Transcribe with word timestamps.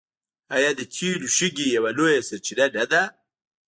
آیا 0.55 0.71
د 0.77 0.81
تیلو 0.93 1.27
شګې 1.37 1.65
یوه 1.75 1.91
لویه 1.97 2.21
سرچینه 2.27 2.65
نه 2.75 2.85
ده؟ 2.91 3.03